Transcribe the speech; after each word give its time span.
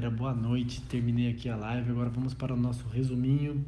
galera, 0.00 0.10
boa 0.10 0.34
noite. 0.34 0.80
Terminei 0.82 1.30
aqui 1.30 1.46
a 1.46 1.56
live. 1.56 1.90
Agora 1.90 2.08
vamos 2.08 2.32
para 2.32 2.54
o 2.54 2.56
nosso 2.56 2.88
resuminho. 2.88 3.62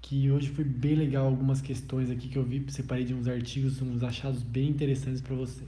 Que 0.00 0.30
hoje 0.30 0.48
foi 0.48 0.64
bem 0.64 0.94
legal. 0.94 1.26
Algumas 1.26 1.60
questões 1.60 2.10
aqui 2.10 2.26
que 2.26 2.38
eu 2.38 2.42
vi, 2.42 2.64
separei 2.68 3.04
de 3.04 3.12
uns 3.12 3.28
artigos, 3.28 3.82
uns 3.82 4.02
achados 4.02 4.42
bem 4.42 4.70
interessantes 4.70 5.20
para 5.20 5.36
você. 5.36 5.62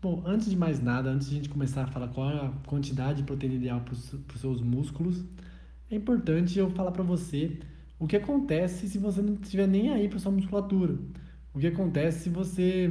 Bom, 0.00 0.22
antes 0.24 0.48
de 0.48 0.56
mais 0.56 0.80
nada, 0.80 1.10
antes 1.10 1.28
de 1.28 1.34
a 1.34 1.36
gente 1.38 1.48
começar 1.48 1.82
a 1.82 1.86
falar 1.88 2.06
qual 2.06 2.30
é 2.30 2.36
a 2.36 2.52
quantidade 2.66 3.18
de 3.18 3.24
proteína 3.24 3.56
ideal 3.56 3.80
para 3.80 3.94
os 3.94 4.40
seus 4.40 4.60
músculos, 4.60 5.24
é 5.90 5.96
importante 5.96 6.56
eu 6.56 6.70
falar 6.70 6.92
para 6.92 7.02
você 7.02 7.58
o 7.98 8.06
que 8.06 8.14
acontece 8.14 8.88
se 8.88 8.96
você 8.96 9.20
não 9.20 9.34
estiver 9.34 9.66
nem 9.66 9.90
aí 9.90 10.08
para 10.08 10.20
sua 10.20 10.30
musculatura. 10.30 10.96
O 11.52 11.58
que 11.58 11.66
acontece 11.66 12.24
se 12.24 12.30
você 12.30 12.88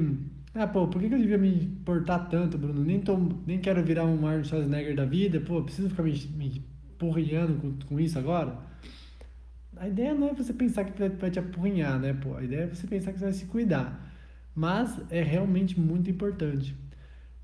ah, 0.58 0.68
pô, 0.68 0.88
por 0.88 1.00
que, 1.00 1.05
eu 1.05 1.20
devia 1.20 1.38
me 1.38 1.50
importar 1.50 2.20
tanto, 2.30 2.57
Bruno? 2.57 2.84
Nem, 2.84 3.00
tô, 3.00 3.16
nem 3.46 3.60
quero 3.60 3.84
virar 3.84 4.06
um 4.06 4.25
Arnold 4.25 4.48
Schwarzenegger 4.48 4.96
da 4.96 5.06
vida, 5.06 5.39
pô, 5.39 5.61
preciso 5.61 5.89
ficar 5.89 6.04
me, 6.04 6.14
me 6.36 6.65
porrinhando 6.98 7.60
com, 7.60 7.74
com 7.88 8.00
isso 8.00 8.18
agora? 8.18 8.57
A 9.75 9.88
ideia 9.88 10.15
não 10.15 10.29
é 10.29 10.34
você 10.34 10.54
pensar 10.54 10.84
que 10.86 10.98
vai, 10.98 11.10
vai 11.10 11.29
te 11.29 11.38
apurrinhar, 11.38 12.00
né, 12.00 12.14
pô? 12.14 12.36
A 12.36 12.43
ideia 12.43 12.62
é 12.62 12.68
você 12.68 12.88
pensar 12.88 13.14
que 13.14 13.20
você 13.20 13.25
vai 13.25 13.34
se 13.34 13.46
cuidar. 13.46 14.12
Mas 14.56 15.00
é 15.12 15.21
realmente 15.21 15.79
muito 15.79 16.10
importante. 16.10 16.76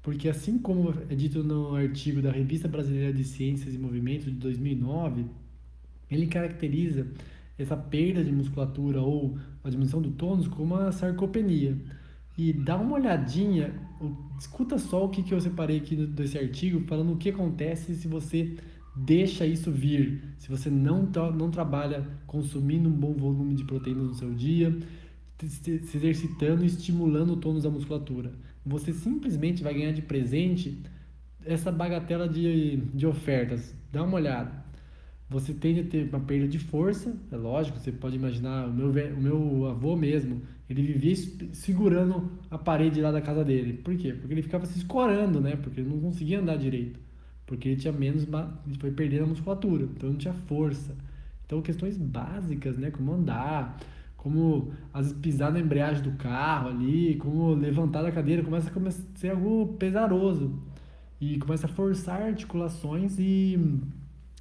Porque 0.01 0.27
assim 0.27 0.57
como 0.57 0.93
é 1.07 1.13
dito 1.13 1.43
no 1.43 1.75
artigo 1.75 2.21
da 2.21 2.31
Revista 2.31 2.67
Brasileira 2.67 3.13
de 3.13 3.23
Ciências 3.23 3.75
e 3.75 3.77
Movimento 3.77 4.25
de 4.25 4.37
2009, 4.37 5.25
ele 6.09 6.25
caracteriza 6.25 7.07
essa 7.57 7.77
perda 7.77 8.23
de 8.23 8.31
musculatura 8.31 8.99
ou 8.99 9.37
a 9.63 9.69
diminuição 9.69 10.01
do 10.01 10.09
tônus 10.09 10.47
como 10.47 10.75
a 10.75 10.91
sarcopenia 10.91 11.77
e 12.37 12.51
dá 12.51 12.77
uma 12.77 12.95
olhadinha, 12.95 13.73
escuta 14.39 14.77
só 14.77 15.05
o 15.05 15.09
que, 15.09 15.21
que 15.21 15.33
eu 15.33 15.39
separei 15.39 15.77
aqui 15.77 15.95
desse 15.95 16.37
artigo, 16.37 16.85
falando 16.87 17.13
o 17.13 17.17
que 17.17 17.29
acontece 17.29 17.95
se 17.95 18.07
você 18.07 18.55
deixa 18.95 19.45
isso 19.45 19.71
vir, 19.71 20.23
se 20.37 20.49
você 20.49 20.69
não, 20.69 21.09
não 21.35 21.49
trabalha 21.49 22.07
consumindo 22.27 22.89
um 22.89 22.91
bom 22.91 23.13
volume 23.13 23.55
de 23.55 23.63
proteínas 23.63 24.03
no 24.03 24.13
seu 24.13 24.33
dia, 24.33 24.75
se 25.39 25.71
exercitando 25.71 26.63
e 26.63 26.67
estimulando 26.67 27.33
o 27.33 27.37
tônus 27.37 27.63
da 27.63 27.69
musculatura. 27.69 28.33
Você 28.65 28.93
simplesmente 28.93 29.61
vai 29.61 29.73
ganhar 29.73 29.91
de 29.91 30.01
presente 30.01 30.81
essa 31.45 31.71
bagatela 31.71 32.27
de, 32.29 32.77
de 32.77 33.05
ofertas. 33.05 33.75
Dá 33.91 34.03
uma 34.03 34.15
olhada. 34.15 34.62
Você 35.33 35.51
tende 35.51 35.79
a 35.79 35.83
ter 35.83 36.07
uma 36.09 36.19
perda 36.19 36.47
de 36.47 36.59
força, 36.59 37.11
é 37.31 37.35
lógico, 37.35 37.79
você 37.79 37.91
pode 37.91 38.15
imaginar, 38.15 38.67
o 38.67 38.71
meu, 38.71 38.89
o 38.89 39.21
meu 39.21 39.67
avô 39.67 39.95
mesmo, 39.95 40.43
ele 40.69 40.83
vivia 40.83 41.15
segurando 41.51 42.31
a 42.51 42.57
parede 42.57 43.01
lá 43.01 43.11
da 43.11 43.19
casa 43.19 43.43
dele. 43.43 43.73
Por 43.73 43.97
quê? 43.97 44.13
Porque 44.13 44.31
ele 44.31 44.43
ficava 44.43 44.67
se 44.67 44.77
escorando, 44.77 45.41
né? 45.41 45.55
Porque 45.55 45.81
ele 45.81 45.89
não 45.89 45.99
conseguia 45.99 46.39
andar 46.39 46.55
direito. 46.55 46.99
Porque 47.47 47.69
ele 47.69 47.77
tinha 47.77 47.91
menos, 47.91 48.27
ele 48.67 48.77
foi 48.79 48.91
perdendo 48.91 49.23
a 49.23 49.27
musculatura, 49.27 49.85
então 49.85 50.11
não 50.11 50.17
tinha 50.17 50.35
força. 50.35 50.95
Então 51.45 51.63
questões 51.63 51.97
básicas, 51.97 52.77
né? 52.77 52.91
Como 52.91 53.11
andar, 53.11 53.77
como 54.15 54.71
às 54.93 55.07
vezes 55.07 55.19
pisar 55.19 55.51
na 55.51 55.59
embreagem 55.59 56.03
do 56.03 56.11
carro 56.11 56.69
ali, 56.69 57.15
como 57.15 57.55
levantar 57.55 58.03
da 58.03 58.11
cadeira, 58.11 58.43
começa 58.43 58.71
a 58.71 59.19
ser 59.19 59.31
algo 59.31 59.73
pesaroso. 59.79 60.61
E 61.19 61.39
começa 61.39 61.65
a 61.65 61.69
forçar 61.69 62.21
articulações 62.21 63.17
e, 63.17 63.57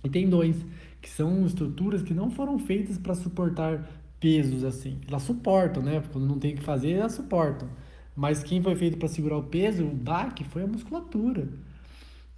e 0.05 0.08
tendões, 0.08 0.56
que 1.00 1.08
são 1.08 1.45
estruturas 1.47 2.03
que 2.03 2.14
não 2.14 2.31
foram 2.31 2.58
feitas 2.58 2.98
para 2.98 3.14
suportar 3.14 3.89
pesos 4.20 4.64
assim. 4.64 4.98
Elas 5.08 5.22
suportam, 5.22 5.83
né? 5.83 6.03
Quando 6.12 6.27
não 6.27 6.39
tem 6.39 6.55
o 6.55 6.56
que 6.56 6.62
fazer, 6.62 6.92
elas 6.92 7.12
suportam. 7.12 7.69
Mas 8.14 8.42
quem 8.42 8.62
foi 8.62 8.77
feito 8.77 8.98
para 8.98 9.08
segurar 9.08 9.39
o 9.39 9.42
peso, 9.42 9.84
o 9.84 9.95
baque, 9.95 10.45
foi 10.45 10.62
a 10.62 10.67
musculatura. 10.67 11.48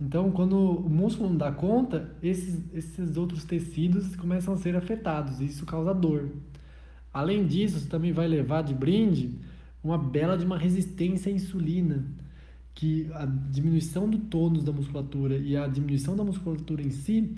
Então, 0.00 0.30
quando 0.30 0.56
o 0.56 0.88
músculo 0.88 1.28
não 1.28 1.36
dá 1.36 1.52
conta, 1.52 2.14
esses, 2.22 2.62
esses 2.72 3.16
outros 3.16 3.44
tecidos 3.44 4.16
começam 4.16 4.54
a 4.54 4.56
ser 4.56 4.74
afetados 4.76 5.40
e 5.40 5.44
isso 5.44 5.64
causa 5.64 5.94
dor. 5.94 6.30
Além 7.12 7.46
disso, 7.46 7.78
você 7.78 7.88
também 7.88 8.12
vai 8.12 8.26
levar 8.26 8.62
de 8.62 8.74
brinde 8.74 9.38
uma 9.82 9.98
bela 9.98 10.36
de 10.36 10.44
uma 10.44 10.58
resistência 10.58 11.30
à 11.30 11.34
insulina, 11.34 12.04
que 12.74 13.08
a 13.12 13.24
diminuição 13.24 14.08
do 14.08 14.18
tônus 14.18 14.64
da 14.64 14.72
musculatura 14.72 15.36
e 15.36 15.56
a 15.56 15.68
diminuição 15.68 16.16
da 16.16 16.24
musculatura 16.24 16.82
em 16.82 16.90
si 16.90 17.36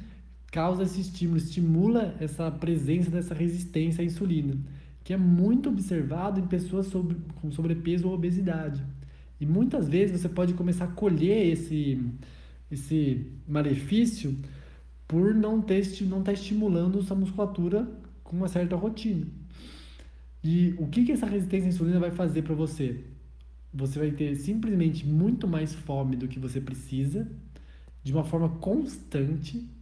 causa 0.57 0.85
esse 0.85 1.03
estímulo, 1.03 1.37
estimula 1.37 2.15
essa 2.19 2.51
presença 2.51 3.11
dessa 3.11 3.35
resistência 3.35 4.01
à 4.01 4.05
insulina, 4.07 4.57
que 5.05 5.13
é 5.13 5.17
muito 5.19 5.69
observado 5.69 6.41
em 6.41 6.47
pessoas 6.47 6.87
sobre, 6.87 7.15
com 7.43 7.53
sobrepeso 7.53 8.09
ou 8.09 8.15
obesidade. 8.15 8.83
E 9.39 9.45
muitas 9.45 9.87
vezes 9.87 10.19
você 10.19 10.31
pode 10.31 10.55
começar 10.55 10.87
a 10.87 10.89
colher 11.03 11.53
esse, 11.53 12.03
esse 12.71 13.27
malefício 13.47 14.35
por 15.07 15.35
não 15.35 15.59
não 15.59 15.61
estar 15.61 16.23
tá 16.25 16.33
estimulando 16.33 17.01
essa 17.01 17.15
musculatura 17.15 17.87
com 18.25 18.39
uma 18.39 18.49
certa 18.49 18.77
rotina. 18.77 19.27
E 20.43 20.75
o 20.79 20.87
que, 20.87 21.05
que 21.05 21.13
essa 21.13 21.27
resistência 21.27 21.67
à 21.67 21.69
insulina 21.69 22.01
vai 22.01 22.13
fazer 22.13 22.41
para 22.41 22.55
você? 22.55 23.05
Você 23.75 23.99
vai 23.99 24.11
ter 24.11 24.35
simplesmente 24.37 25.07
muito 25.07 25.47
mais 25.47 25.75
fome 25.75 26.17
do 26.17 26.27
que 26.27 26.39
você 26.39 26.63
precisa, 26.63 27.31
de 28.03 28.11
uma 28.11 28.25
forma 28.25 28.49
constante, 28.49 29.76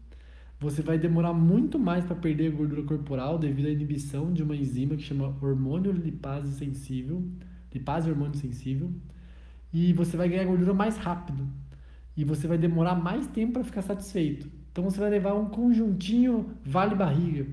você 0.64 0.80
vai 0.80 0.98
demorar 0.98 1.34
muito 1.34 1.78
mais 1.78 2.06
para 2.06 2.16
perder 2.16 2.50
a 2.50 2.56
gordura 2.56 2.82
corporal 2.84 3.38
devido 3.38 3.66
à 3.66 3.70
inibição 3.70 4.32
de 4.32 4.42
uma 4.42 4.56
enzima 4.56 4.96
que 4.96 5.02
chama 5.02 5.36
hormônio 5.42 5.92
lipase 5.92 6.54
sensível, 6.54 7.22
lipase 7.72 8.08
hormônio 8.08 8.34
sensível, 8.36 8.90
e 9.70 9.92
você 9.92 10.16
vai 10.16 10.26
ganhar 10.26 10.46
gordura 10.46 10.72
mais 10.72 10.96
rápido. 10.96 11.46
E 12.16 12.24
você 12.24 12.46
vai 12.46 12.56
demorar 12.56 12.94
mais 12.94 13.26
tempo 13.26 13.52
para 13.54 13.64
ficar 13.64 13.82
satisfeito. 13.82 14.48
Então 14.72 14.84
você 14.84 14.98
vai 14.98 15.10
levar 15.10 15.34
um 15.34 15.50
conjuntinho 15.50 16.46
vale 16.64 16.94
barriga. 16.94 17.46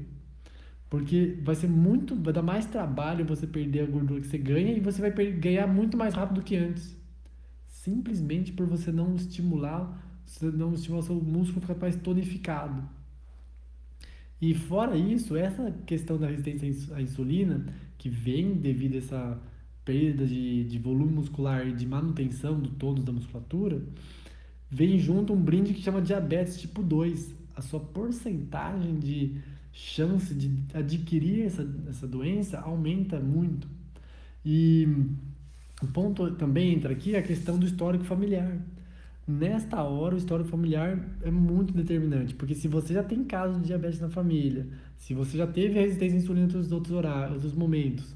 Porque 0.90 1.38
vai 1.44 1.56
ser 1.56 1.68
muito, 1.68 2.16
vai 2.16 2.32
dar 2.32 2.42
mais 2.42 2.66
trabalho 2.66 3.26
você 3.26 3.46
perder 3.46 3.82
a 3.82 3.86
gordura 3.88 4.22
que 4.22 4.28
você 4.28 4.38
ganha 4.38 4.72
e 4.72 4.80
você 4.80 5.02
vai 5.02 5.12
ganhar 5.34 5.68
muito 5.68 5.98
mais 5.98 6.14
rápido 6.14 6.42
que 6.42 6.56
antes. 6.56 6.96
Simplesmente 7.68 8.54
por 8.54 8.68
você 8.68 8.90
não 8.90 9.16
estimular, 9.16 10.02
você 10.26 10.46
não 10.46 10.74
estimular 10.74 11.02
seu 11.02 11.16
músculo 11.16 11.60
ficar 11.60 11.76
mais 11.76 11.98
tonificado. 11.98 13.01
E 14.42 14.56
fora 14.56 14.98
isso, 14.98 15.36
essa 15.36 15.72
questão 15.86 16.18
da 16.18 16.28
resistência 16.28 16.96
à 16.96 17.02
insulina, 17.02 17.64
que 17.98 18.10
vem 18.10 18.56
devido 18.56 18.96
a 18.96 18.98
essa 18.98 19.40
perda 19.86 20.26
de, 20.26 20.64
de 20.64 20.80
volume 20.80 21.12
muscular 21.14 21.68
e 21.68 21.74
de 21.74 21.86
manutenção 21.86 22.60
do 22.60 22.70
tônus 22.70 23.04
da 23.04 23.12
musculatura, 23.12 23.80
vem 24.68 24.98
junto 24.98 25.32
um 25.34 25.40
brinde 25.40 25.76
que 25.76 25.82
chama 25.82 26.02
diabetes 26.02 26.60
tipo 26.60 26.82
2. 26.82 27.36
A 27.56 27.62
sua 27.62 27.80
porcentagem 27.80 28.98
de 28.98 29.40
chance 29.72 30.34
de 30.34 30.52
adquirir 30.74 31.46
essa, 31.46 31.68
essa 31.88 32.08
doença 32.08 32.60
aumenta 32.60 33.20
muito. 33.20 33.68
E 34.44 34.88
o 35.84 35.88
ponto 35.88 36.32
também 36.32 36.74
entra 36.74 36.92
aqui 36.92 37.14
é 37.14 37.20
a 37.20 37.24
questão 37.24 37.60
do 37.60 37.66
histórico 37.68 38.06
familiar 38.06 38.58
nesta 39.28 39.84
hora 39.84 40.16
o 40.16 40.18
histórico 40.18 40.50
familiar 40.50 41.00
é 41.22 41.32
muito 41.32 41.74
determinante, 41.74 42.34
porque 42.36 42.56
se 42.56 42.68
você 42.68 42.94
já 42.94 43.04
tem 43.04 43.24
caso 43.24 43.60
de 43.60 43.68
diabetes 43.68 44.00
na 44.00 44.10
família, 44.10 44.68
se 44.98 45.14
você 45.14 45.38
já 45.38 45.48
teve 45.48 45.80
resistência 45.80 46.18
à 46.18 46.22
insulina 46.22 46.48
nos 46.48 46.72
outros 46.72 46.94
horários, 46.94 47.44
outros 47.44 47.54
momentos, 47.54 48.16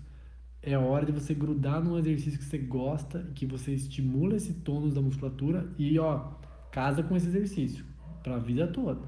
é 0.61 0.77
hora 0.77 1.05
de 1.05 1.11
você 1.11 1.33
grudar 1.33 1.83
num 1.83 1.97
exercício 1.97 2.39
que 2.39 2.45
você 2.45 2.57
gosta, 2.57 3.23
que 3.35 3.45
você 3.45 3.71
estimula 3.73 4.35
esse 4.35 4.53
tônus 4.53 4.95
da 4.95 5.01
musculatura 5.01 5.69
e 5.77 5.97
ó, 5.99 6.31
casa 6.71 7.03
com 7.03 7.15
esse 7.15 7.27
exercício 7.27 7.85
para 8.23 8.35
a 8.35 8.39
vida 8.39 8.67
toda. 8.67 9.01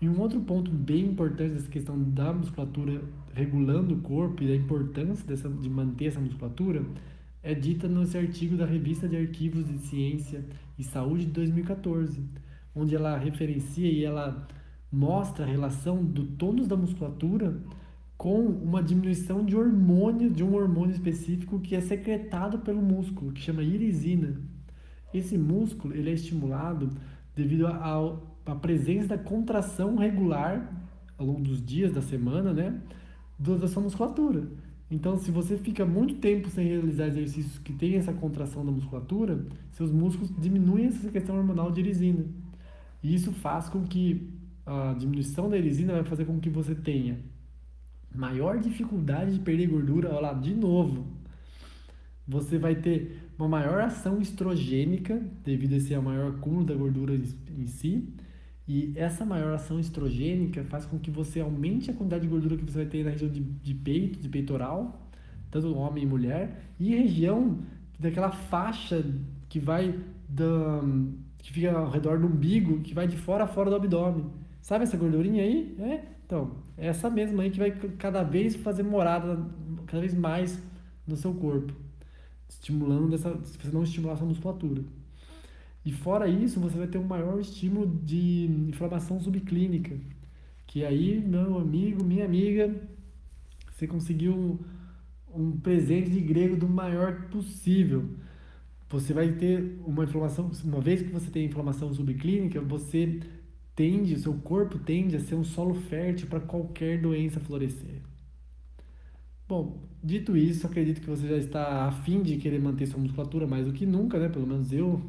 E 0.00 0.08
um 0.08 0.20
outro 0.20 0.40
ponto 0.40 0.70
bem 0.70 1.06
importante 1.06 1.54
dessa 1.54 1.68
questão 1.68 1.98
da 1.98 2.32
musculatura 2.32 3.02
regulando 3.32 3.94
o 3.94 4.00
corpo 4.00 4.42
e 4.42 4.48
da 4.48 4.54
importância 4.54 5.26
dessa, 5.26 5.48
de 5.48 5.68
manter 5.68 6.06
essa 6.06 6.20
musculatura 6.20 6.84
é 7.44 7.54
dita 7.54 7.86
nesse 7.86 8.16
artigo 8.16 8.56
da 8.56 8.64
Revista 8.64 9.06
de 9.06 9.18
Arquivos 9.18 9.66
de 9.66 9.76
Ciência 9.80 10.42
e 10.78 10.82
Saúde 10.82 11.26
de 11.26 11.32
2014, 11.32 12.24
onde 12.74 12.96
ela 12.96 13.18
referencia 13.18 13.86
e 13.86 14.02
ela 14.02 14.48
mostra 14.90 15.44
a 15.44 15.48
relação 15.48 16.02
do 16.02 16.24
tônus 16.24 16.66
da 16.66 16.74
musculatura 16.74 17.60
com 18.16 18.40
uma 18.46 18.82
diminuição 18.82 19.44
de 19.44 19.54
hormônio, 19.54 20.30
de 20.30 20.42
um 20.42 20.54
hormônio 20.54 20.94
específico 20.94 21.60
que 21.60 21.76
é 21.76 21.82
secretado 21.82 22.60
pelo 22.60 22.80
músculo, 22.80 23.30
que 23.30 23.42
chama 23.42 23.62
irisina. 23.62 24.40
Esse 25.12 25.36
músculo 25.36 25.94
ele 25.94 26.08
é 26.08 26.14
estimulado 26.14 26.92
devido 27.36 27.66
à 27.66 28.54
presença 28.54 29.08
da 29.08 29.18
contração 29.18 29.96
regular 29.96 30.72
ao 31.18 31.26
longo 31.26 31.42
dos 31.42 31.62
dias 31.62 31.92
da 31.92 32.00
semana, 32.00 32.54
né, 32.54 32.80
da 33.38 33.68
sua 33.68 33.82
musculatura. 33.82 34.44
Então, 34.94 35.16
se 35.16 35.28
você 35.32 35.58
fica 35.58 35.84
muito 35.84 36.14
tempo 36.20 36.48
sem 36.48 36.68
realizar 36.68 37.08
exercícios 37.08 37.58
que 37.58 37.72
têm 37.72 37.96
essa 37.96 38.12
contração 38.12 38.64
da 38.64 38.70
musculatura, 38.70 39.44
seus 39.72 39.90
músculos 39.90 40.32
diminuem 40.38 40.86
essa 40.86 41.10
questão 41.10 41.36
hormonal 41.36 41.72
de 41.72 41.80
erisina. 41.80 42.24
E 43.02 43.12
isso 43.12 43.32
faz 43.32 43.68
com 43.68 43.82
que 43.82 44.30
a 44.64 44.94
diminuição 44.96 45.50
da 45.50 45.58
erisina 45.58 45.94
vai 45.94 46.04
fazer 46.04 46.24
com 46.24 46.38
que 46.38 46.48
você 46.48 46.76
tenha 46.76 47.18
maior 48.14 48.60
dificuldade 48.60 49.32
de 49.32 49.40
perder 49.40 49.66
gordura, 49.66 50.10
olha 50.10 50.20
lá, 50.20 50.32
de 50.32 50.54
novo. 50.54 51.04
Você 52.28 52.56
vai 52.56 52.76
ter 52.76 53.20
uma 53.36 53.48
maior 53.48 53.80
ação 53.80 54.20
estrogênica, 54.20 55.20
devido 55.42 55.72
a 55.72 55.76
esse 55.76 55.96
maior 55.98 56.30
acúmulo 56.30 56.64
da 56.64 56.74
gordura 56.74 57.16
em 57.16 57.66
si. 57.66 58.14
E 58.66 58.92
essa 58.96 59.24
maior 59.24 59.52
ação 59.52 59.78
estrogênica 59.78 60.64
faz 60.64 60.86
com 60.86 60.98
que 60.98 61.10
você 61.10 61.40
aumente 61.40 61.90
a 61.90 61.94
quantidade 61.94 62.22
de 62.22 62.28
gordura 62.28 62.56
que 62.56 62.64
você 62.64 62.78
vai 62.78 62.86
ter 62.86 63.04
na 63.04 63.10
região 63.10 63.30
de, 63.30 63.40
de 63.40 63.74
peito, 63.74 64.18
de 64.18 64.28
peitoral, 64.28 65.06
tanto 65.50 65.74
homem 65.74 66.04
e 66.04 66.06
mulher, 66.06 66.64
e 66.80 66.94
região 66.94 67.58
daquela 67.98 68.30
faixa 68.30 69.04
que 69.48 69.60
vai 69.60 69.98
da, 70.28 70.80
que 71.38 71.52
fica 71.52 71.72
ao 71.72 71.90
redor 71.90 72.18
do 72.18 72.26
umbigo, 72.26 72.80
que 72.80 72.94
vai 72.94 73.06
de 73.06 73.16
fora 73.16 73.44
a 73.44 73.46
fora 73.46 73.68
do 73.68 73.76
abdômen. 73.76 74.24
Sabe 74.62 74.84
essa 74.84 74.96
gordurinha 74.96 75.42
aí? 75.42 75.76
É? 75.78 76.04
Então, 76.24 76.52
é 76.78 76.86
essa 76.86 77.10
mesma 77.10 77.42
aí 77.42 77.50
que 77.50 77.58
vai 77.58 77.70
cada 77.70 78.22
vez 78.22 78.56
fazer 78.56 78.82
morada, 78.82 79.46
cada 79.86 80.00
vez 80.00 80.14
mais 80.14 80.58
no 81.06 81.16
seu 81.16 81.34
corpo, 81.34 81.74
estimulando 82.48 83.14
essa, 83.14 83.38
se 83.44 83.58
você 83.58 83.70
não 83.70 83.82
estimular 83.82 84.14
essa 84.14 84.24
musculatura. 84.24 84.82
E 85.84 85.92
fora 85.92 86.26
isso, 86.26 86.58
você 86.60 86.78
vai 86.78 86.86
ter 86.86 86.98
um 86.98 87.06
maior 87.06 87.38
estímulo 87.38 87.86
de 88.02 88.46
inflamação 88.68 89.20
subclínica, 89.20 89.96
que 90.66 90.84
aí, 90.84 91.20
meu 91.20 91.58
amigo, 91.58 92.02
minha 92.02 92.24
amiga, 92.24 92.74
você 93.70 93.86
conseguiu 93.86 94.58
um 95.34 95.52
presente 95.52 96.10
de 96.10 96.20
grego 96.20 96.56
do 96.56 96.68
maior 96.68 97.28
possível. 97.28 98.08
Você 98.88 99.12
vai 99.12 99.32
ter 99.32 99.78
uma 99.84 100.04
inflamação, 100.04 100.50
uma 100.64 100.80
vez 100.80 101.02
que 101.02 101.08
você 101.08 101.30
tem 101.30 101.46
inflamação 101.46 101.92
subclínica, 101.92 102.60
você 102.60 103.20
tende, 103.74 104.14
o 104.14 104.18
seu 104.18 104.34
corpo 104.34 104.78
tende 104.78 105.16
a 105.16 105.20
ser 105.20 105.34
um 105.34 105.44
solo 105.44 105.74
fértil 105.74 106.28
para 106.28 106.40
qualquer 106.40 107.00
doença 107.00 107.40
florescer. 107.40 108.00
Bom, 109.46 109.82
dito 110.02 110.36
isso, 110.36 110.66
acredito 110.66 111.00
que 111.00 111.10
você 111.10 111.28
já 111.28 111.36
está 111.36 111.86
afim 111.86 112.22
de 112.22 112.36
querer 112.36 112.60
manter 112.60 112.86
sua 112.86 113.00
musculatura 113.00 113.46
mais 113.46 113.66
do 113.66 113.72
que 113.72 113.84
nunca, 113.84 114.18
né? 114.18 114.28
Pelo 114.28 114.46
menos 114.46 114.72
eu, 114.72 115.02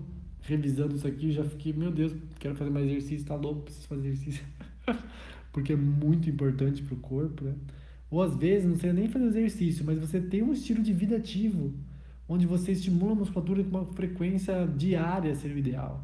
revisando 0.47 0.95
isso 0.95 1.07
aqui, 1.07 1.31
já 1.31 1.43
fiquei, 1.43 1.73
meu 1.73 1.91
Deus, 1.91 2.13
quero 2.39 2.55
fazer 2.55 2.69
mais 2.69 2.85
exercício, 2.85 3.25
tá 3.25 3.35
louco, 3.35 3.63
preciso 3.63 3.87
fazer 3.87 4.07
exercício. 4.07 4.45
Porque 5.51 5.73
é 5.73 5.75
muito 5.75 6.29
importante 6.29 6.83
para 6.83 6.93
o 6.93 6.97
corpo, 6.97 7.43
né? 7.43 7.53
Ou 8.09 8.21
às 8.21 8.35
vezes, 8.35 8.67
não 8.67 8.75
sei 8.75 8.93
nem 8.93 9.07
fazer 9.07 9.25
exercício, 9.25 9.83
mas 9.85 9.99
você 9.99 10.21
tem 10.21 10.43
um 10.43 10.53
estilo 10.53 10.83
de 10.83 10.93
vida 10.93 11.15
ativo, 11.15 11.73
onde 12.27 12.45
você 12.45 12.71
estimula 12.71 13.13
a 13.13 13.15
musculatura 13.15 13.63
com 13.63 13.69
uma 13.69 13.85
frequência 13.93 14.65
diária 14.67 15.33
seria 15.35 15.55
o 15.55 15.59
ideal. 15.59 16.03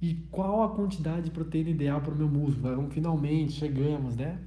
E 0.00 0.14
qual 0.30 0.62
a 0.62 0.74
quantidade 0.74 1.26
de 1.26 1.30
proteína 1.30 1.70
ideal 1.70 2.00
para 2.00 2.12
o 2.12 2.16
meu 2.16 2.28
músculo? 2.28 2.72
Então, 2.72 2.90
finalmente 2.90 3.52
chegamos, 3.52 4.16
né? 4.16 4.38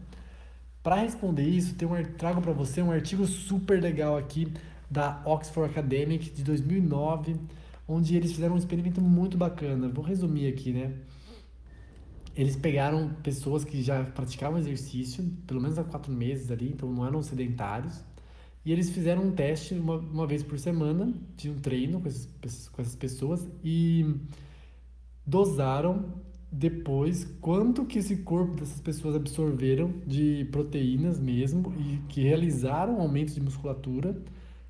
Para 0.83 0.97
responder 0.97 1.43
isso, 1.43 1.75
tem 1.75 1.87
um, 1.87 2.03
trago 2.17 2.41
para 2.41 2.53
você 2.53 2.81
um 2.81 2.91
artigo 2.91 3.25
super 3.25 3.81
legal 3.81 4.17
aqui 4.17 4.51
da 4.89 5.21
Oxford 5.25 5.71
Academic 5.71 6.29
de 6.29 6.43
2009, 6.43 7.35
onde 7.87 8.15
eles 8.15 8.31
fizeram 8.33 8.55
um 8.55 8.57
experimento 8.57 9.01
muito 9.01 9.37
bacana. 9.37 9.87
Vou 9.87 10.03
resumir 10.03 10.47
aqui, 10.47 10.73
né? 10.73 10.93
Eles 12.35 12.55
pegaram 12.55 13.09
pessoas 13.23 13.63
que 13.63 13.81
já 13.81 14.03
praticavam 14.03 14.59
exercício, 14.59 15.23
pelo 15.47 15.61
menos 15.61 15.77
há 15.79 15.83
quatro 15.83 16.11
meses 16.11 16.51
ali, 16.51 16.69
então 16.69 16.91
não 16.91 17.05
eram 17.05 17.23
sedentários, 17.23 18.03
e 18.63 18.71
eles 18.71 18.89
fizeram 18.89 19.23
um 19.23 19.31
teste 19.31 19.73
uma, 19.73 19.95
uma 19.95 20.27
vez 20.27 20.43
por 20.43 20.59
semana 20.59 21.13
de 21.35 21.49
um 21.49 21.55
treino 21.55 22.01
com, 22.01 22.07
esses, 22.09 22.67
com 22.67 22.81
essas 22.81 22.95
pessoas 22.95 23.47
e 23.63 24.05
dosaram 25.25 26.21
depois 26.51 27.23
quanto 27.41 27.85
que 27.85 27.99
esse 27.99 28.17
corpo 28.17 28.55
dessas 28.55 28.81
pessoas 28.81 29.15
absorveram 29.15 29.93
de 30.05 30.47
proteínas 30.51 31.19
mesmo 31.19 31.73
e 31.77 31.97
que 32.09 32.21
realizaram 32.21 32.99
aumento 32.99 33.33
de 33.33 33.41
musculatura 33.41 34.21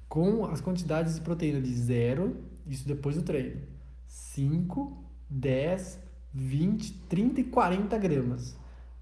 com 0.07 0.45
as 0.45 0.61
quantidades 0.61 1.15
de 1.15 1.21
proteína 1.21 1.59
de 1.59 1.73
zero, 1.73 2.37
isso 2.67 2.87
depois 2.87 3.15
do 3.15 3.23
treino, 3.23 3.61
5, 4.07 5.05
10, 5.29 5.99
20, 6.33 6.93
30 7.09 7.41
e 7.41 7.43
40 7.45 7.97
gramas 7.97 8.55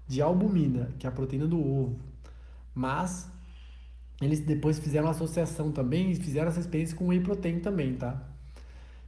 de 0.06 0.22
albumina, 0.22 0.90
que 0.98 1.06
é 1.06 1.10
a 1.10 1.12
proteína 1.12 1.46
do 1.46 1.58
ovo. 1.58 1.98
Mas 2.74 3.30
eles 4.20 4.40
depois 4.40 4.78
fizeram 4.78 5.08
associação 5.08 5.72
também 5.72 6.14
fizeram 6.14 6.48
essa 6.48 6.60
experiência 6.60 6.96
com 6.96 7.08
whey 7.08 7.20
protein 7.20 7.60
também, 7.60 7.94
tá? 7.94 8.22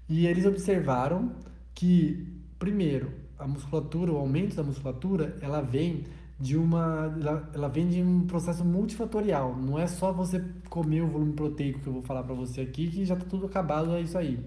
E 0.09 0.27
eles 0.27 0.45
observaram 0.47 1.33
que 1.75 2.39
Primeiro, 2.59 3.13
a 3.39 3.47
musculatura, 3.47 4.13
o 4.13 4.17
aumento 4.17 4.57
da 4.57 4.65
musculatura, 4.65 5.37
ela 5.41 5.61
vem 5.61 6.05
de 6.41 6.57
uma 6.57 7.13
ela, 7.21 7.51
ela 7.53 7.69
vem 7.69 7.89
de 7.89 8.01
um 8.01 8.27
processo 8.27 8.65
multifatorial. 8.65 9.57
Não 9.57 9.79
é 9.79 9.87
só 9.87 10.13
você 10.13 10.45
comer 10.69 11.03
o 11.03 11.09
volume 11.09 11.33
proteico 11.33 11.81
que 11.81 11.87
eu 11.87 11.93
vou 11.93 12.03
falar 12.03 12.23
para 12.23 12.35
você 12.35 12.61
aqui 12.61 12.89
que 12.89 13.05
já 13.05 13.15
está 13.15 13.27
tudo 13.27 13.47
acabado, 13.47 13.93
é 13.93 14.01
isso 14.01 14.17
aí. 14.17 14.39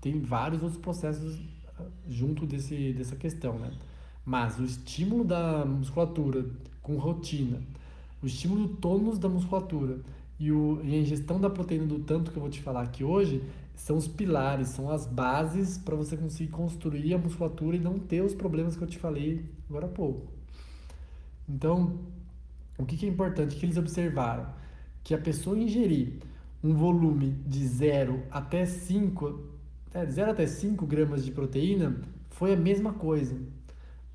Tem 0.00 0.20
vários 0.20 0.62
outros 0.62 0.80
processos 0.80 1.40
ah, 1.78 1.84
junto 2.08 2.46
desse, 2.46 2.92
dessa 2.92 3.16
questão, 3.16 3.58
né? 3.58 3.70
Mas 4.24 4.58
o 4.58 4.64
estímulo 4.64 5.24
da 5.24 5.64
musculatura 5.64 6.46
com 6.80 6.96
rotina, 6.96 7.60
o 8.22 8.26
estímulo 8.26 8.68
do 8.68 8.76
tônus 8.76 9.18
da 9.18 9.28
musculatura 9.28 10.00
e, 10.38 10.52
o, 10.52 10.80
e 10.84 10.94
a 10.94 10.98
ingestão 10.98 11.40
da 11.40 11.50
proteína 11.50 11.86
do 11.86 11.98
tanto 12.00 12.30
que 12.30 12.36
eu 12.36 12.42
vou 12.42 12.50
te 12.50 12.62
falar 12.62 12.82
aqui 12.82 13.02
hoje 13.02 13.42
são 13.74 13.96
os 13.96 14.06
pilares, 14.06 14.68
são 14.68 14.90
as 14.90 15.06
bases 15.06 15.78
para 15.78 15.96
você 15.96 16.16
conseguir 16.16 16.50
construir 16.50 17.12
a 17.12 17.18
musculatura 17.18 17.76
e 17.76 17.80
não 17.80 17.98
ter 17.98 18.22
os 18.22 18.34
problemas 18.34 18.76
que 18.76 18.82
eu 18.82 18.88
te 18.88 18.98
falei 18.98 19.44
agora 19.68 19.86
há 19.86 19.88
pouco. 19.90 20.34
Então, 21.48 21.98
o 22.78 22.84
que, 22.84 23.04
é 23.04 23.08
importante? 23.08 23.56
que 23.56 23.66
eles 23.66 23.76
observaram? 23.76 24.46
Que 25.02 25.14
a 25.14 25.18
pessoa 25.18 25.58
ingerir 25.58 26.20
um 26.62 26.74
volume 26.74 27.30
de 27.46 27.66
0 27.66 28.22
até 28.30 28.64
5, 28.64 29.40
é, 29.92 30.06
0 30.06 30.30
até 30.30 30.46
5 30.46 30.86
gramas 30.86 31.24
de 31.24 31.30
proteína 31.30 32.00
foi 32.30 32.54
a 32.54 32.56
mesma 32.56 32.92
coisa. 32.92 33.36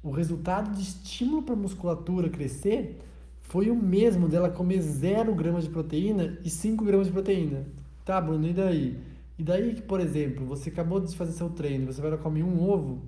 O 0.01 0.11
resultado 0.11 0.75
de 0.75 0.81
estímulo 0.81 1.43
para 1.43 1.53
a 1.53 1.57
musculatura 1.57 2.29
crescer 2.29 2.99
foi 3.41 3.69
o 3.69 3.75
mesmo 3.75 4.27
dela 4.27 4.49
comer 4.49 4.81
0 4.81 5.33
gramas 5.35 5.63
de 5.63 5.69
proteína 5.69 6.37
e 6.43 6.49
5 6.49 6.83
gramas 6.83 7.07
de 7.07 7.13
proteína. 7.13 7.65
Tá, 8.03 8.19
Bruno, 8.19 8.47
e 8.47 8.53
daí? 8.53 8.97
E 9.37 9.43
daí 9.43 9.73
que, 9.73 9.81
por 9.81 9.99
exemplo, 9.99 10.45
você 10.45 10.69
acabou 10.69 10.99
de 10.99 11.15
fazer 11.15 11.31
seu 11.31 11.49
treino, 11.49 11.85
você 11.85 12.01
vai 12.01 12.17
comer 12.17 12.43
um 12.43 12.61
ovo, 12.61 13.01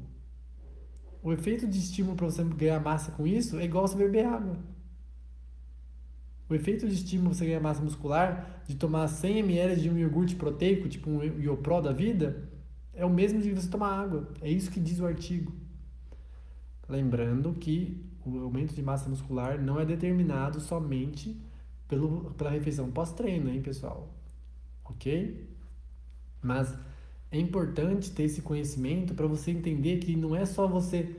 o 1.24 1.32
efeito 1.32 1.68
de 1.68 1.78
estímulo 1.78 2.16
para 2.16 2.26
você 2.26 2.44
ganhar 2.44 2.80
massa 2.80 3.12
com 3.12 3.28
isso 3.28 3.58
é 3.60 3.66
igual 3.66 3.88
você 3.88 3.96
beber 3.96 4.26
água. 4.26 4.58
O 6.50 6.54
efeito 6.54 6.88
de 6.88 6.96
estímulo 6.96 7.30
para 7.30 7.38
você 7.38 7.46
ganhar 7.46 7.60
massa 7.62 7.82
muscular 7.82 8.62
de 8.68 8.76
tomar 8.76 9.08
100 9.08 9.40
ml 9.40 9.82
de 9.82 9.90
um 9.90 9.98
iogurte 9.98 10.36
proteico, 10.36 10.90
tipo 10.90 11.10
um 11.10 11.24
Iopro 11.24 11.82
da 11.82 11.94
vida, 11.94 12.50
é 12.94 13.06
o 13.06 13.10
mesmo 13.10 13.42
de 13.42 13.54
você 13.54 13.70
tomar 13.70 13.98
água. 13.98 14.28
É 14.42 14.50
isso 14.50 14.70
que 14.70 14.80
diz 14.80 15.00
o 15.00 15.06
artigo. 15.06 15.54
Lembrando 16.90 17.54
que 17.54 18.04
o 18.26 18.40
aumento 18.40 18.74
de 18.74 18.82
massa 18.82 19.10
muscular 19.10 19.62
não 19.62 19.80
é 19.80 19.86
determinado 19.86 20.60
somente 20.60 21.40
pelo, 21.88 22.32
pela 22.32 22.50
refeição 22.50 22.92
pós-treino, 22.92 23.50
hein, 23.50 23.62
pessoal? 23.62 24.14
Ok? 24.84 25.50
Mas 26.42 26.76
é 27.32 27.40
importante 27.40 28.12
ter 28.12 28.24
esse 28.24 28.42
conhecimento 28.42 29.14
para 29.14 29.26
você 29.26 29.52
entender 29.52 29.98
que 30.00 30.16
não 30.16 30.36
é 30.36 30.46
só 30.46 30.68
você 30.68 31.16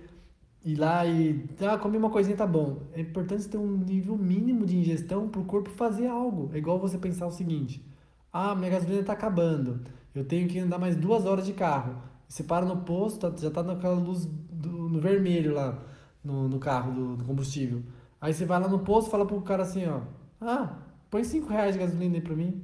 ir 0.64 0.76
lá 0.76 1.04
e 1.06 1.44
ah, 1.60 1.78
comer 1.78 1.96
uma 1.96 2.10
coisinha 2.10 2.36
tá 2.36 2.46
bom. 2.46 2.82
É 2.92 3.00
importante 3.00 3.48
ter 3.48 3.56
um 3.56 3.78
nível 3.78 4.16
mínimo 4.16 4.66
de 4.66 4.76
ingestão 4.76 5.28
para 5.28 5.40
o 5.40 5.44
corpo 5.44 5.70
fazer 5.70 6.06
algo. 6.06 6.50
É 6.52 6.58
igual 6.58 6.78
você 6.78 6.98
pensar 6.98 7.26
o 7.26 7.32
seguinte: 7.32 7.84
ah, 8.32 8.54
minha 8.54 8.70
gasolina 8.70 9.00
está 9.00 9.14
acabando, 9.14 9.80
eu 10.14 10.24
tenho 10.24 10.48
que 10.48 10.58
andar 10.58 10.78
mais 10.78 10.96
duas 10.96 11.24
horas 11.24 11.46
de 11.46 11.54
carro. 11.54 11.96
Você 12.28 12.44
para 12.44 12.64
no 12.64 12.78
posto, 12.78 13.32
já 13.38 13.48
está 13.48 13.62
naquela 13.62 13.94
luz 13.94 14.24
do, 14.50 14.70
no 14.70 15.00
vermelho 15.00 15.54
lá 15.54 15.78
no, 16.24 16.48
no 16.48 16.58
carro 16.58 16.92
do, 16.92 17.16
do, 17.16 17.24
combustível. 17.24 17.82
Aí 18.20 18.32
você 18.32 18.44
vai 18.44 18.60
lá 18.60 18.68
no 18.68 18.78
posto 18.78 19.08
e 19.08 19.10
fala 19.10 19.26
pro 19.26 19.40
cara 19.42 19.62
assim, 19.64 19.86
ó, 19.86 20.00
ah, 20.40 20.78
põe 21.10 21.24
cinco 21.24 21.48
reais 21.48 21.74
de 21.74 21.80
gasolina 21.80 22.16
aí 22.16 22.20
para 22.20 22.34
mim. 22.34 22.62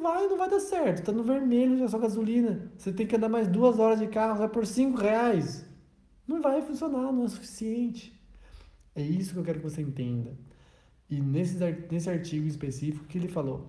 Vai, 0.00 0.26
não 0.28 0.38
vai 0.38 0.48
dar 0.48 0.60
certo. 0.60 1.04
Tá 1.04 1.12
no 1.12 1.22
vermelho 1.22 1.78
já 1.78 1.88
só 1.88 1.98
gasolina. 1.98 2.70
Você 2.76 2.92
tem 2.92 3.06
que 3.06 3.16
andar 3.16 3.28
mais 3.28 3.46
duas 3.46 3.78
horas 3.78 3.98
de 3.98 4.06
carro, 4.08 4.38
vai 4.38 4.48
por 4.48 4.66
cinco 4.66 4.98
reais. 4.98 5.64
Não 6.26 6.40
vai 6.40 6.62
funcionar, 6.62 7.12
não 7.12 7.24
é 7.24 7.28
suficiente. 7.28 8.18
É 8.94 9.02
isso 9.02 9.32
que 9.34 9.38
eu 9.38 9.44
quero 9.44 9.58
que 9.58 9.68
você 9.68 9.82
entenda. 9.82 10.32
E 11.08 11.20
nesse, 11.20 11.58
nesse 11.90 12.08
artigo 12.08 12.46
específico 12.46 13.04
que 13.06 13.18
ele 13.18 13.28
falou 13.28 13.68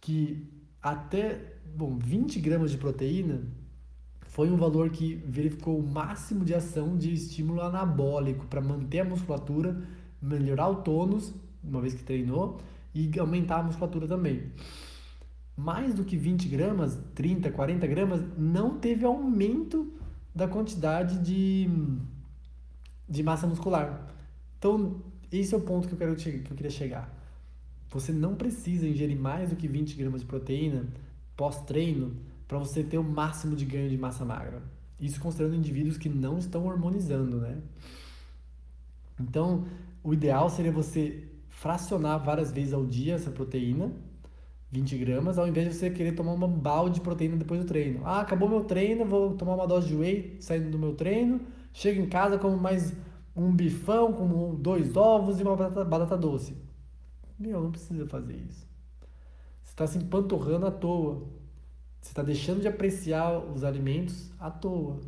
que 0.00 0.46
até 0.80 1.56
bom, 1.74 1.96
20 1.96 2.38
gramas 2.40 2.70
de 2.70 2.76
proteína 2.76 3.42
foi 4.26 4.50
um 4.50 4.56
valor 4.56 4.90
que 4.90 5.14
verificou 5.14 5.78
o 5.78 5.86
máximo 5.86 6.44
de 6.44 6.54
ação 6.54 6.96
de 6.96 7.12
estímulo 7.12 7.60
anabólico 7.60 8.46
para 8.46 8.60
manter 8.60 9.00
a 9.00 9.04
musculatura, 9.04 9.82
melhorar 10.20 10.68
o 10.68 10.76
tônus, 10.76 11.34
uma 11.62 11.80
vez 11.80 11.94
que 11.94 12.02
treinou, 12.02 12.60
e 12.94 13.10
aumentar 13.18 13.60
a 13.60 13.62
musculatura 13.62 14.06
também 14.06 14.50
mais 15.56 15.94
do 15.94 16.04
que 16.04 16.16
20 16.16 16.48
gramas, 16.48 16.98
30, 17.14 17.50
40 17.50 17.86
gramas, 17.86 18.20
não 18.36 18.78
teve 18.78 19.04
aumento 19.04 19.92
da 20.34 20.48
quantidade 20.48 21.18
de, 21.18 21.68
de 23.08 23.22
massa 23.22 23.46
muscular. 23.46 24.08
Então, 24.58 25.02
esse 25.30 25.54
é 25.54 25.56
o 25.56 25.60
ponto 25.60 25.88
que 25.88 25.94
eu, 25.94 25.98
quero, 25.98 26.16
que 26.16 26.50
eu 26.50 26.56
queria 26.56 26.70
chegar. 26.70 27.12
Você 27.90 28.12
não 28.12 28.34
precisa 28.34 28.86
ingerir 28.86 29.18
mais 29.18 29.50
do 29.50 29.56
que 29.56 29.68
20 29.68 29.94
gramas 29.96 30.22
de 30.22 30.26
proteína 30.26 30.86
pós-treino 31.36 32.16
para 32.48 32.58
você 32.58 32.82
ter 32.82 32.98
o 32.98 33.04
máximo 33.04 33.54
de 33.54 33.64
ganho 33.64 33.88
de 33.88 33.98
massa 33.98 34.24
magra. 34.24 34.62
Isso 34.98 35.20
considerando 35.20 35.56
indivíduos 35.56 35.98
que 35.98 36.08
não 36.08 36.38
estão 36.38 36.66
hormonizando, 36.66 37.38
né? 37.38 37.58
Então, 39.20 39.66
o 40.02 40.14
ideal 40.14 40.48
seria 40.48 40.72
você 40.72 41.28
fracionar 41.48 42.22
várias 42.22 42.50
vezes 42.50 42.72
ao 42.72 42.84
dia 42.86 43.14
essa 43.14 43.30
proteína, 43.30 43.92
20 44.72 44.96
gramas, 44.96 45.38
ao 45.38 45.46
invés 45.46 45.68
de 45.68 45.74
você 45.74 45.90
querer 45.90 46.12
tomar 46.12 46.32
uma 46.32 46.48
balde 46.48 46.94
de 46.94 47.00
proteína 47.02 47.36
depois 47.36 47.60
do 47.60 47.66
treino. 47.66 48.00
Ah, 48.04 48.22
acabou 48.22 48.48
meu 48.48 48.64
treino, 48.64 49.04
vou 49.04 49.34
tomar 49.34 49.54
uma 49.54 49.66
dose 49.66 49.88
de 49.88 49.94
whey 49.94 50.38
saindo 50.40 50.70
do 50.70 50.78
meu 50.78 50.94
treino, 50.94 51.42
chego 51.74 52.00
em 52.00 52.08
casa 52.08 52.38
como 52.38 52.56
mais 52.56 52.94
um 53.36 53.54
bifão, 53.54 54.14
com 54.14 54.54
dois 54.54 54.96
ovos 54.96 55.38
e 55.38 55.42
uma 55.42 55.54
batata, 55.54 55.84
batata 55.84 56.16
doce. 56.16 56.56
Meu, 57.38 57.60
não 57.62 57.70
precisa 57.70 58.06
fazer 58.06 58.34
isso. 58.34 58.66
Você 59.62 59.72
está 59.72 59.86
se 59.86 59.98
empanturrando 59.98 60.66
à 60.66 60.70
toa. 60.70 61.22
Você 62.00 62.10
está 62.10 62.22
deixando 62.22 62.62
de 62.62 62.68
apreciar 62.68 63.38
os 63.38 63.64
alimentos 63.64 64.32
à 64.40 64.50
toa. 64.50 65.00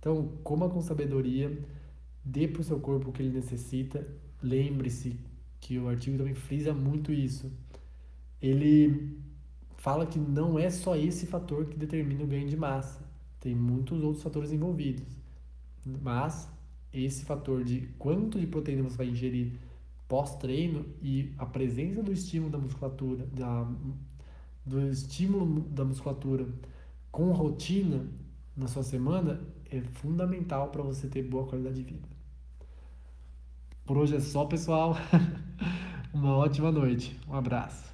Então, 0.00 0.32
coma 0.42 0.68
com 0.68 0.80
sabedoria, 0.80 1.56
dê 2.24 2.48
para 2.48 2.60
o 2.60 2.64
seu 2.64 2.80
corpo 2.80 3.10
o 3.10 3.12
que 3.12 3.22
ele 3.22 3.34
necessita. 3.34 4.06
Lembre-se 4.42 5.18
que 5.60 5.78
o 5.78 5.88
artigo 5.88 6.18
também 6.18 6.34
frisa 6.34 6.74
muito 6.74 7.12
isso. 7.12 7.50
Ele 8.44 9.16
fala 9.78 10.04
que 10.04 10.18
não 10.18 10.58
é 10.58 10.68
só 10.68 10.94
esse 10.94 11.24
fator 11.24 11.64
que 11.64 11.78
determina 11.78 12.22
o 12.22 12.26
ganho 12.26 12.46
de 12.46 12.56
massa. 12.58 13.02
Tem 13.40 13.54
muitos 13.54 14.02
outros 14.02 14.22
fatores 14.22 14.52
envolvidos. 14.52 15.06
Mas 16.02 16.46
esse 16.92 17.24
fator 17.24 17.64
de 17.64 17.88
quanto 17.98 18.38
de 18.38 18.46
proteína 18.46 18.82
você 18.82 18.98
vai 18.98 19.08
ingerir 19.08 19.58
pós-treino 20.06 20.84
e 21.00 21.32
a 21.38 21.46
presença 21.46 22.02
do 22.02 22.12
estímulo 22.12 22.50
da 22.50 22.58
musculatura, 22.58 23.26
da, 23.26 23.66
do 24.64 24.88
estímulo 24.90 25.62
da 25.62 25.84
musculatura 25.86 26.46
com 27.10 27.32
rotina 27.32 28.06
na 28.54 28.66
sua 28.66 28.82
semana 28.82 29.40
é 29.70 29.80
fundamental 29.80 30.68
para 30.68 30.82
você 30.82 31.08
ter 31.08 31.22
boa 31.22 31.46
qualidade 31.46 31.76
de 31.76 31.82
vida. 31.82 32.08
Por 33.86 33.96
hoje 33.96 34.16
é 34.16 34.20
só, 34.20 34.44
pessoal. 34.44 34.94
Uma 36.12 36.36
ótima 36.36 36.70
noite. 36.70 37.18
Um 37.26 37.34
abraço. 37.34 37.93